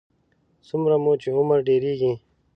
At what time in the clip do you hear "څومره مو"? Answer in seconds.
0.67-1.13